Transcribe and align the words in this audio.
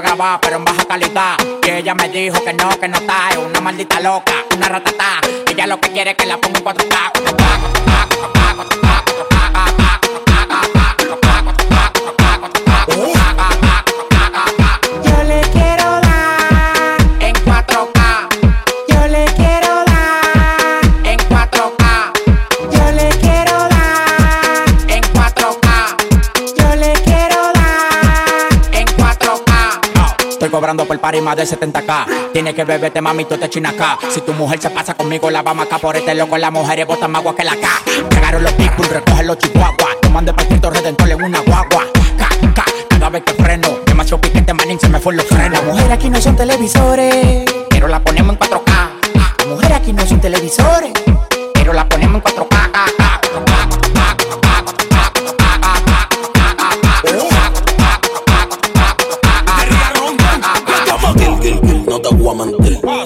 grabar, 0.00 0.40
pero 0.40 0.56
en 0.56 0.64
baja 0.64 0.84
calidad. 0.84 1.36
Y 1.66 1.70
ella 1.70 1.94
me 1.94 2.08
dijo 2.08 2.42
que 2.44 2.52
no, 2.52 2.68
que 2.78 2.88
no 2.88 2.98
está, 2.98 3.30
es 3.30 3.38
una 3.38 3.60
maldita 3.60 4.00
loca, 4.00 4.32
una 4.54 4.68
ratata. 4.68 5.20
Ella 5.48 5.66
lo 5.66 5.80
que 5.80 5.90
quiere 5.90 6.10
es 6.12 6.16
que 6.16 6.26
la 6.26 6.38
ponga 6.38 6.58
en 6.58 6.64
4K. 6.64 7.10
Cobrando 30.60 30.84
por 30.84 31.00
par 31.00 31.14
y 31.14 31.22
más 31.22 31.36
de 31.36 31.44
70k. 31.44 32.32
Tiene 32.34 32.52
que 32.52 32.64
beberte, 32.64 33.00
mami, 33.00 33.24
tú 33.24 33.38
te 33.38 33.48
china 33.48 33.70
acá. 33.70 33.98
Si 34.10 34.20
tu 34.20 34.34
mujer 34.34 34.60
se 34.60 34.68
pasa 34.68 34.92
conmigo, 34.92 35.30
la 35.30 35.40
vamos 35.40 35.64
acá 35.64 35.78
por 35.78 35.96
este 35.96 36.14
loco. 36.14 36.36
Las 36.36 36.52
mujeres 36.52 36.86
botan 36.86 37.10
más 37.10 37.20
agua 37.20 37.34
que 37.34 37.44
la 37.44 37.56
K. 37.56 37.66
Llegaron 38.10 38.42
los 38.42 38.52
people, 38.52 38.86
recogen 38.86 39.26
los 39.26 39.38
chihuahuas. 39.38 40.00
Toman 40.02 40.26
de 40.26 40.34
partido 40.34 40.68
redentor 40.68 41.08
en 41.08 41.22
una 41.22 41.40
guagua. 41.40 41.86
cada 42.90 43.08
vez 43.08 43.22
que 43.24 43.42
freno. 43.42 43.68
Demasiado 43.86 44.20
piquete, 44.20 44.52
manín, 44.52 44.78
se 44.78 44.90
me 44.90 45.00
fue 45.00 45.14
los 45.14 45.24
frenos. 45.24 45.52
Las 45.52 45.64
mujeres 45.64 45.92
aquí 45.92 46.10
no 46.10 46.20
son 46.20 46.36
televisores, 46.36 47.46
pero 47.70 47.88
la 47.88 48.04
ponemos 48.04 48.34
en 48.34 48.38
4K. 48.38 48.90
Las 49.38 49.46
mujeres 49.46 49.78
aquí 49.78 49.94
no 49.94 50.06
son 50.06 50.20
televisores, 50.20 50.92
pero 51.54 51.72
la 51.72 51.88
ponemos 51.88 52.16
en 52.16 52.22
4K. 52.22 52.59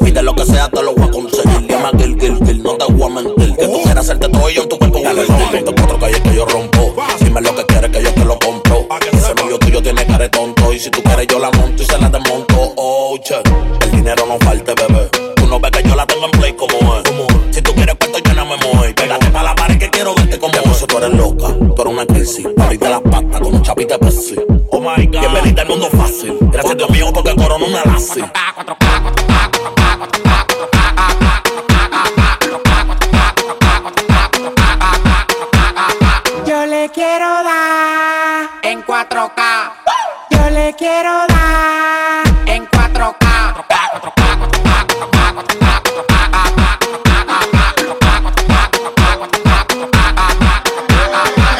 Pide 0.00 0.22
lo 0.22 0.34
que 0.34 0.44
sea, 0.44 0.68
te 0.68 0.82
lo 0.82 0.94
voy 0.94 1.08
a 1.08 1.10
conseguir. 1.10 1.66
Llama 1.68 1.90
Gil, 1.98 2.16
Gil, 2.18 2.38
Gil, 2.44 2.62
no 2.62 2.76
te 2.76 2.92
voy 2.92 3.02
a 3.04 3.14
mentir. 3.14 3.56
Que 3.56 3.66
tú 3.66 3.82
quieras 3.82 4.04
hacerte 4.04 4.28
todo 4.28 4.50
yo 4.50 4.62
en 4.62 4.68
tu 4.68 4.78
cuerpo. 4.78 5.00
Dale, 5.02 5.22
Te 5.24 5.74
cuatro 5.74 5.98
calles 5.98 6.20
que 6.20 6.34
yo 6.34 6.46
rompo. 6.46 6.94
Dime 7.20 7.40
lo 7.40 7.54
que 7.54 7.64
quieres 7.64 7.90
que 7.90 8.02
yo 8.02 8.12
te 8.12 8.24
lo 8.24 8.38
compro. 8.38 8.86
Ese 9.12 9.34
novio 9.34 9.58
tuyo 9.58 9.82
tiene 9.82 10.06
cara 10.06 10.28
tonto. 10.30 10.72
Y 10.72 10.78
si 10.78 10.90
tú 10.90 11.02
quieres, 11.02 11.26
yo 11.26 11.38
la 11.38 11.50
monto 11.52 11.82
y 11.82 11.86
se 11.86 11.98
la 11.98 12.08
desmonto. 12.08 12.72
Oh, 12.76 13.18
che. 13.22 13.36
El 13.80 13.90
dinero 13.90 14.26
no 14.26 14.38
Yo 36.46 36.66
le 40.50 40.74
quiero 40.76 41.10
dar 41.28 42.24
en 42.46 42.66
4K. 42.68 43.64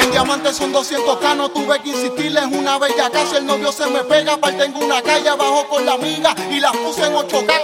En 0.01 0.11
diamantes 0.11 0.57
son 0.57 0.73
200K, 0.73 1.37
no 1.37 1.51
tuve 1.51 1.81
que 1.81 1.91
insistirles 1.91 2.45
una 2.45 2.79
bella 2.79 3.11
casa. 3.11 3.37
El 3.39 3.47
novio 3.47 3.73
se 3.73 3.87
me 3.89 4.05
pega, 4.05 4.37
parte 4.37 4.65
en 4.65 4.77
una 4.77 5.03
calle 5.03 5.29
abajo 5.29 5.67
con 5.69 5.85
la 5.87 5.95
amiga 5.95 6.33
y 6.51 6.61
las 6.61 6.77
puse 6.77 7.05
en 7.07 7.15
8K. 7.15 7.64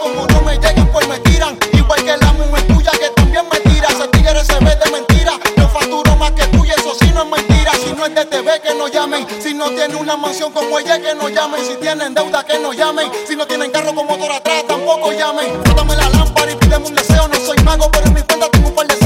Como 10.38 10.78
ella, 10.78 11.00
que 11.00 11.14
no 11.14 11.28
llamen. 11.28 11.64
Si 11.64 11.74
tienen 11.76 12.14
deuda, 12.14 12.44
que 12.44 12.58
no 12.58 12.72
llamen. 12.72 13.10
Si 13.26 13.34
no 13.34 13.46
tienen 13.46 13.70
carro 13.70 13.92
con 13.94 14.06
motor 14.06 14.30
atrás, 14.30 14.64
tampoco 14.66 15.12
llamen. 15.12 15.60
Frótame 15.64 15.96
la 15.96 16.08
lámpara 16.08 16.52
y 16.52 16.56
pídeme 16.56 16.86
un 16.86 16.94
deseo. 16.94 17.26
No 17.26 17.34
soy 17.40 17.58
mago, 17.64 17.90
pero 17.90 18.06
en 18.06 18.14
mi 18.14 18.22
cuenta 18.22 18.48
tengo 18.48 18.68
un 18.68 18.74
par 18.74 18.86
de 18.86 18.99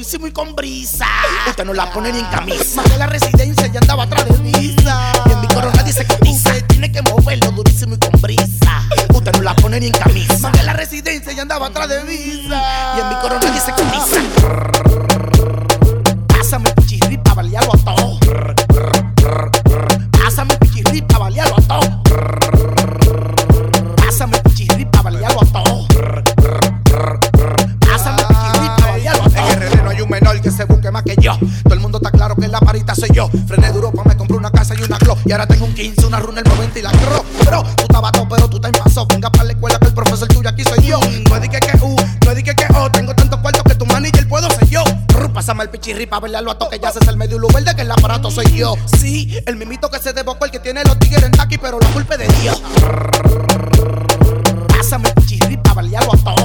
y 0.00 0.30
con 0.30 0.54
brisa. 0.54 1.06
Usted 1.48 1.64
no 1.64 1.74
la 1.74 1.90
pone 1.90 2.12
ni 2.12 2.20
en 2.20 2.26
camisa. 2.26 2.76
Más 2.76 2.88
de 2.88 2.98
la 2.98 3.06
residencia 3.06 3.66
ya 3.66 3.80
andaba 3.80 4.04
atrás 4.04 4.26
de 4.28 4.36
visa. 4.38 5.12
Y 5.26 5.32
en 5.32 5.40
mi 5.40 5.48
coro 5.48 5.72
nadie 5.74 5.92
se 5.92 6.06
Usted 6.28 6.64
tiene 6.66 6.92
que 6.92 7.02
moverlo 7.02 7.50
durísimo 7.50 7.94
y 7.94 7.98
con 7.98 8.20
brisa. 8.20 8.84
Usted 9.12 9.32
no 9.32 9.42
la 9.42 9.56
pone 9.56 9.80
ni 9.80 9.86
en 9.86 9.92
camisa. 9.92 10.38
Más 10.38 10.52
de 10.52 10.62
la 10.62 10.72
residencia 10.72 11.32
ya 11.32 11.42
andaba 11.42 11.66
atrás 11.66 11.88
de 11.88 12.04
visa. 12.04 12.62
Y 12.96 13.00
en 13.00 13.08
mi 13.08 13.14
coro 13.16 13.40
nadie 13.42 13.60
se 13.60 13.72
Pásame 13.72 14.77
Todo 31.36 31.74
el 31.74 31.80
mundo 31.80 31.98
está 31.98 32.10
claro 32.10 32.34
que 32.36 32.48
la 32.48 32.60
parita 32.60 32.94
soy 32.94 33.10
yo. 33.12 33.28
Frené 33.46 33.72
duro 33.72 33.92
pa' 33.92 34.04
me 34.04 34.16
compré 34.16 34.36
una 34.36 34.50
casa 34.50 34.74
y 34.78 34.82
una 34.82 34.98
club. 34.98 35.18
Y 35.26 35.32
ahora 35.32 35.46
tengo 35.46 35.66
un 35.66 35.74
15, 35.74 36.06
una 36.06 36.20
runa, 36.20 36.40
el 36.40 36.48
90 36.48 36.78
y 36.78 36.82
la 36.82 36.90
cro. 36.92 37.24
Bro, 37.44 37.62
tú 37.76 37.82
estabas 37.82 38.12
todo, 38.12 38.28
pero 38.28 38.48
tú 38.48 38.60
en 38.66 38.72
paso. 38.72 39.06
Venga 39.06 39.30
para 39.30 39.44
la 39.44 39.52
escuela 39.52 39.78
que 39.78 39.88
el 39.88 39.94
profesor 39.94 40.28
tuyo 40.28 40.48
aquí 40.48 40.64
soy 40.64 40.84
yo. 40.84 41.00
No 41.28 41.40
dije 41.40 41.60
que 41.60 41.76
U, 41.84 41.96
no 42.24 42.34
dije 42.34 42.54
que 42.54 42.66
O. 42.74 42.90
Tengo 42.90 43.14
tantos 43.14 43.40
cuartos 43.40 43.62
que 43.64 43.74
tu 43.74 43.86
manager 43.86 44.28
puedo 44.28 44.50
ser 44.50 44.68
yo. 44.68 44.84
Pásame 45.34 45.64
el 45.64 45.70
pichirri 45.70 46.06
pa' 46.06 46.20
verle 46.20 46.38
a 46.38 46.44
toque. 46.54 46.78
Ya 46.80 46.90
se 46.90 46.98
el 47.08 47.16
medio 47.16 47.38
luz 47.38 47.52
verde 47.52 47.74
que 47.74 47.82
el 47.82 47.90
aparato 47.90 48.30
soy 48.30 48.46
yo. 48.56 48.74
Sí, 48.98 49.38
el 49.46 49.56
mimito 49.56 49.90
que 49.90 49.98
se 49.98 50.12
debocó, 50.12 50.44
el 50.44 50.50
que 50.50 50.58
tiene 50.58 50.82
los 50.84 50.98
tigres 50.98 51.22
en 51.22 51.32
taqui, 51.32 51.58
pero 51.58 51.78
la 51.78 51.88
culpa 51.88 52.16
de 52.16 52.26
Dios. 52.40 52.62
Pásame 54.68 55.08
el 55.08 55.14
pichirri 55.14 55.56
pa' 55.58 55.74
balearlo 55.74 56.14
a 56.14 56.16
todo. 56.16 56.37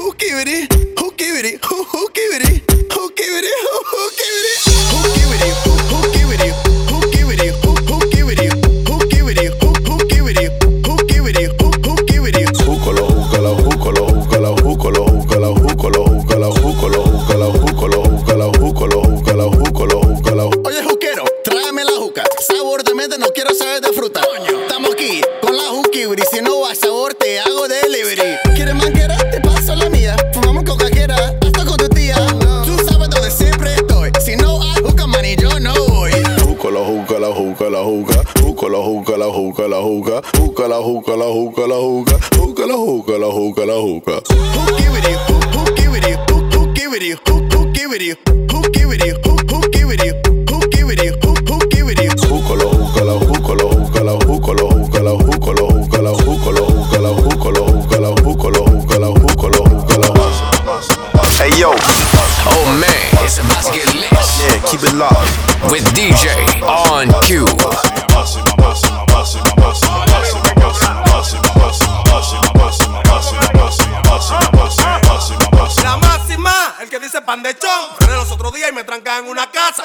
who 0.00 0.14
give 0.14 0.38
it? 0.46 0.72
Who 0.98 1.12
give 1.12 1.36
it? 1.44 1.64
Who 1.66 1.84
who 1.84 2.08
give 2.14 2.32
it? 2.32 2.70
Who 2.92 3.10
give 3.10 3.44
it? 3.44 3.68
Who 3.90 4.10
give 4.16 4.44
it? 4.52 4.69
hookah 37.40 37.70
la 37.70 37.82
hookah, 37.82 38.22
hookah 38.42 38.68
la 38.68 38.78
hookah 38.78 39.16
la 39.16 39.26
hookah 39.32 39.68
la 39.68 39.80
hookah, 39.80 40.20
hookah 40.36 40.68
la 40.68 40.78
hookah 40.82 41.16
la 41.16 41.26
hookah 41.26 41.66
la 41.66 41.76
hookah, 41.80 42.18
hookah 42.36 42.66
la 42.66 42.76
hookah 42.76 43.18
la 43.18 43.28
hookah 43.30 43.66
la 43.66 43.76
hookah. 43.80 44.20
Who 44.28 44.62
give 44.76 44.94
it 44.98 45.08
you? 45.08 45.16
Who 45.54 45.64
give 45.74 45.94
it 45.96 46.04
you? 46.04 46.16
Who 46.28 46.72
give 46.74 46.92
it 46.92 47.02
you? 47.02 47.16
Who 47.26 47.72
give 47.72 47.92
it 47.92 48.02
you? 48.02 48.16
Who 48.52 48.60
give 48.76 48.92
it 48.92 49.04
you? 49.06 49.14
Who 49.24 49.60
give 49.72 49.90
it 49.90 50.04
you? 50.04 50.12
Who 50.50 50.60
give 50.68 50.90
it 50.90 51.02
you? 51.02 51.12
Who 51.22 51.58
give 51.70 51.88
it 51.88 52.00
you? 52.04 52.10
Hookah 52.28 52.56
la 52.60 52.66
hookah 52.68 53.04
la 53.08 53.14
hookah 53.16 53.54
la 53.54 53.64
hookah 53.64 54.04
la 54.04 54.12
hookah 54.20 55.00
la 55.00 55.12
hookah 55.16 55.54
la 55.56 55.62
hookah 55.64 56.02
la 56.04 56.12
hookah 56.12 56.42
la 56.44 56.52
hookah 56.52 56.52
la 56.52 56.60
hookah 56.60 57.00
la 57.00 57.10
hookah 57.16 57.40
la 57.40 57.60
hookah 57.64 58.00
la 58.00 58.10
hookah 58.20 58.50
la 58.50 58.60
hookah 58.60 58.98
la 59.00 59.08
hookah 59.08 59.40
la 59.40 59.56
hookah 59.56 59.98
la. 59.98 60.08
Hey 61.40 61.52
yo, 61.58 61.72
oh 61.72 62.64
man, 62.78 63.24
it's 63.24 63.38
about 63.38 63.64
to 63.64 63.72
get 63.72 63.94
lit. 63.94 64.19
Yeah, 64.40 64.56
keep 64.64 64.82
it 64.82 64.94
locked. 64.94 65.28
With 65.70 65.84
DJ 65.92 66.32
on 66.64 67.12
cue. 67.28 67.44
La 75.82 75.96
máxima, 75.98 76.74
el 76.80 76.88
que 76.88 76.98
dice 76.98 77.20
pan 77.20 77.42
de 77.42 77.54
chon. 77.58 77.96
Frené 77.98 78.14
los 78.16 78.30
otros 78.30 78.54
días 78.54 78.70
y 78.70 78.74
me 78.74 78.84
tranca 78.84 79.18
en 79.18 79.28
una 79.28 79.50
casa. 79.50 79.84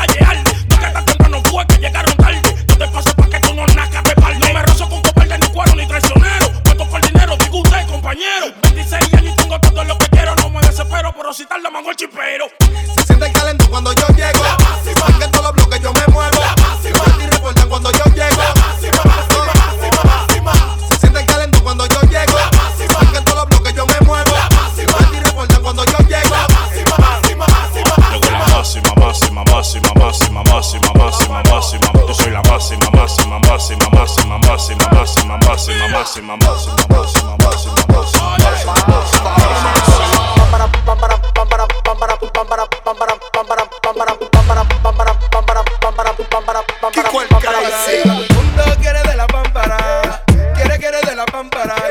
la 51.21 51.25
pampara. 51.25 51.90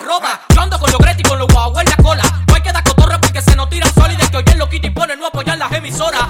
la. 0.00 0.40
Yo 0.54 0.60
ando 0.60 0.78
con 0.78 0.90
los 0.90 1.00
Gretti, 1.00 1.22
con 1.22 1.38
los 1.38 1.48
guau 1.48 1.78
en 1.78 1.86
la 1.86 1.96
cola. 1.96 2.22
No 2.46 2.54
hay 2.54 2.62
que 2.62 2.72
dar 2.72 2.82
porque 3.20 3.42
se 3.42 3.56
nos 3.56 3.68
tiran 3.68 3.92
sólidas. 3.94 4.30
Que 4.30 4.36
hoy 4.38 4.44
es 4.46 4.56
loquito 4.56 4.86
y 4.86 4.90
ponen 4.90 5.18
no 5.18 5.26
apoyar 5.26 5.58
las 5.58 5.72
emisoras. 5.72 6.22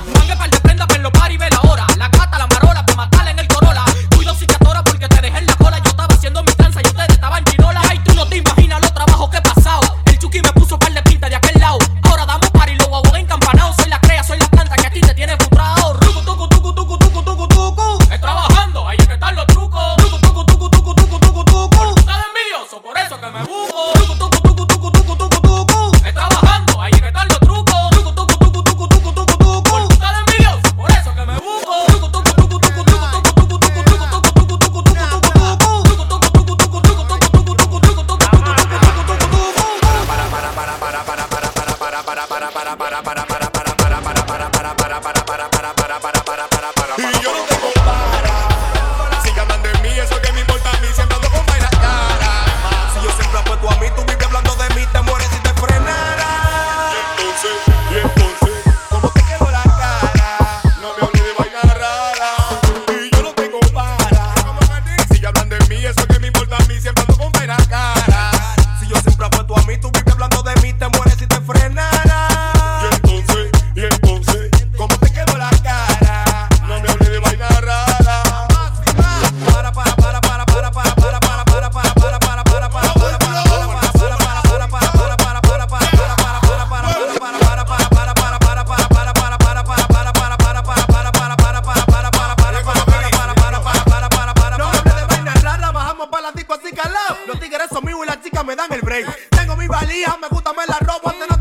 la 100.73 100.79
roban 100.87 101.19
de 101.19 101.32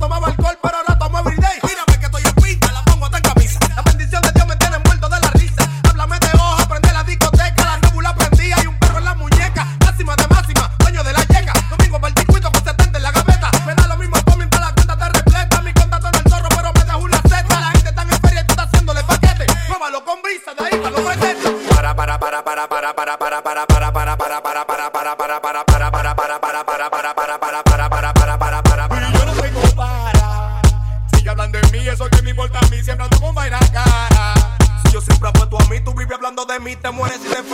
beat 36.71 36.81
them 36.83 36.97
one 36.97 37.11
as 37.11 37.50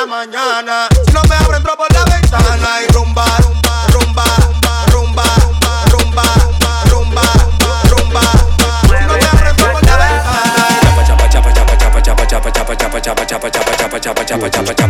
la 0.00 0.06
mañana. 0.06 0.88
Si 1.06 1.12
no 1.12 1.22
me 1.24 1.36
abro, 1.36 1.56
entro 1.56 1.76
por 1.76 1.92
la 1.92 2.04
ventana 2.04 2.80
y 2.82 2.92
rumba, 2.92 3.24
rumba, 3.38 3.86
rumba, 3.92 4.24
rumba, 4.92 5.24
rumba, 5.90 5.92
rumba, 5.92 6.24
rumba, 6.90 7.22
rumba, 7.90 8.22
rumba, 8.22 8.22
Si 8.82 9.04
no 9.06 9.14
me 9.14 9.24
abro, 9.24 9.72
por 9.72 9.82
la. 9.84 9.98
Chapa, 10.80 11.04
chapa, 11.04 11.28
chapa, 11.28 11.52
chapa, 11.52 11.76
chapa, 11.76 12.00
chapa, 12.02 12.26
chapa, 12.26 12.46
chapa, 12.56 12.76
chapa, 12.76 13.26
chapa, 13.26 13.26
chapa, 13.26 13.50
chapa, 13.50 13.76
chapa, 13.76 14.00
chapa, 14.00 14.24
chapa, 14.24 14.50
chapa, 14.50 14.74
chapa, 14.74 14.89